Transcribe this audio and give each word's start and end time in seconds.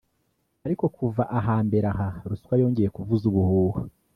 Ariko 0.65 0.85
kuva 0.95 1.23
ahambere 1.39 1.85
aha 1.93 2.07
ruswa 2.29 2.53
yongeye 2.61 2.89
kuvuza 2.95 3.23
ubuhuha 3.31 3.81